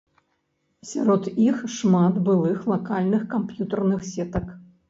[0.91, 4.53] Сярод іх шмат былых лакальных камп'ютарных сетак.